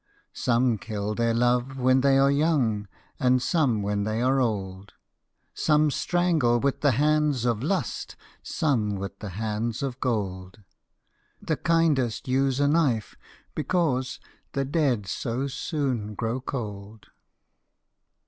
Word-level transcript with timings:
Some 0.33 0.79
kill 0.79 1.13
their 1.13 1.31
love 1.35 1.77
when 1.77 2.01
they 2.01 2.17
are 2.17 2.31
young, 2.31 2.87
And 3.19 3.39
some 3.39 3.83
when 3.83 4.03
they 4.03 4.19
are 4.19 4.39
old; 4.41 4.93
Some 5.53 5.91
strangle 5.91 6.59
with 6.59 6.81
the 6.81 6.93
hands 6.93 7.45
of 7.45 7.61
Lust, 7.61 8.15
Some 8.41 8.95
with 8.95 9.19
the 9.19 9.29
hands 9.37 9.83
of 9.83 9.99
Gold: 9.99 10.63
The 11.39 11.55
kindest 11.55 12.27
use 12.27 12.59
a 12.59 12.67
knife, 12.67 13.15
because 13.53 14.19
The 14.53 14.65
dead 14.65 15.05
so 15.05 15.45
soon 15.45 16.15
grow 16.15 16.41
cold. 16.41 17.09